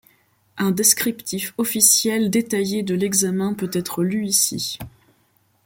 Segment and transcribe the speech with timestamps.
[0.57, 4.79] Un descriptif officiel détaillé de l'examen peut être lu ici.